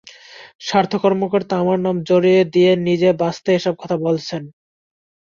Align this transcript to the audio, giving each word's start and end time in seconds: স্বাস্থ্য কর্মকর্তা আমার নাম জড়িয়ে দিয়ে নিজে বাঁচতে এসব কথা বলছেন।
স্বাস্থ্য 0.61 0.97
কর্মকর্তা 1.03 1.53
আমার 1.57 1.79
নাম 1.79 1.95
জড়িয়ে 2.09 2.41
দিয়ে 2.53 2.71
নিজে 2.87 3.09
বাঁচতে 3.21 3.49
এসব 3.53 3.73
কথা 3.81 3.95
বলছেন। 4.05 4.43